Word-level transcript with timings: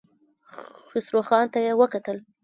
خسرو 0.89 1.21
خان 1.27 1.45
ته 1.53 1.57
يې 1.65 1.73
وکتل. 1.81 2.17